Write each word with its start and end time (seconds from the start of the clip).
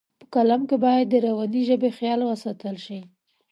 په 0.19 0.25
کالم 0.33 0.61
کې 0.69 0.77
باید 0.85 1.05
د 1.09 1.15
روانې 1.25 1.61
ژبې 1.69 1.89
خیال 1.97 2.19
وساتل 2.23 2.75
شي. 2.85 2.99